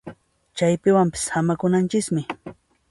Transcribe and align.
Chaypiwanpas 0.57 1.21
samakunanchismi 1.29 2.23